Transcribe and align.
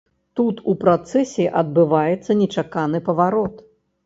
Тут 0.37 0.61
у 0.71 0.73
працэсе 0.83 1.45
адбываецца 1.61 2.37
нечаканы 2.41 3.05
паварот. 3.13 3.63